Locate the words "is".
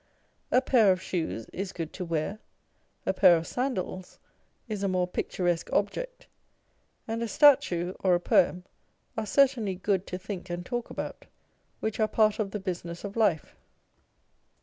1.53-1.71, 4.67-4.81